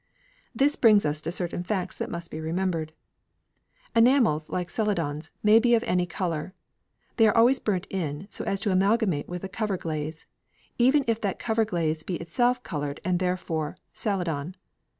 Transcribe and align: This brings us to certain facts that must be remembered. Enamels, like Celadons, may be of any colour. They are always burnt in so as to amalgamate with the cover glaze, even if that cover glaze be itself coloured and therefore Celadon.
This 0.55 0.75
brings 0.75 1.05
us 1.05 1.21
to 1.21 1.31
certain 1.31 1.63
facts 1.63 1.99
that 1.99 2.09
must 2.09 2.31
be 2.31 2.41
remembered. 2.41 2.91
Enamels, 3.95 4.49
like 4.49 4.71
Celadons, 4.71 5.29
may 5.43 5.59
be 5.59 5.75
of 5.75 5.83
any 5.83 6.07
colour. 6.07 6.55
They 7.17 7.27
are 7.27 7.37
always 7.37 7.59
burnt 7.59 7.85
in 7.91 8.25
so 8.31 8.43
as 8.45 8.59
to 8.61 8.71
amalgamate 8.71 9.29
with 9.29 9.43
the 9.43 9.47
cover 9.47 9.77
glaze, 9.77 10.25
even 10.79 11.03
if 11.05 11.21
that 11.21 11.37
cover 11.37 11.65
glaze 11.65 12.01
be 12.01 12.15
itself 12.15 12.63
coloured 12.63 12.99
and 13.05 13.19
therefore 13.19 13.77
Celadon. 13.93 14.55